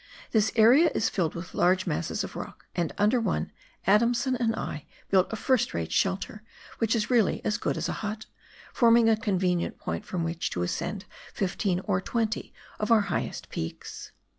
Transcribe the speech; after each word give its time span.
This 0.31 0.51
area 0.55 0.89
is 0.95 1.09
filled 1.09 1.35
with 1.35 1.53
large 1.53 1.85
masses 1.85 2.23
of 2.23 2.35
rock, 2.35 2.65
and 2.75 2.91
under 2.97 3.21
one 3.21 3.51
Adamson 3.85 4.35
and 4.35 4.55
I 4.55 4.87
built 5.11 5.31
a 5.31 5.35
first 5.35 5.75
rate 5.75 5.91
shelter, 5.91 6.41
which 6.79 6.95
is 6.95 7.11
really 7.11 7.39
as 7.45 7.59
good 7.59 7.77
as 7.77 7.87
a 7.87 7.91
hut, 8.01 8.25
forming 8.73 9.07
a 9.07 9.15
convenient 9.15 9.77
point 9.77 10.03
from 10.03 10.23
which 10.23 10.49
to 10.49 10.63
ascend 10.63 11.05
fifteen 11.35 11.81
or 11.81 12.01
twenty 12.01 12.51
of 12.79 12.91
our 12.91 13.01
highest 13.01 13.49
peaks. 13.51 14.11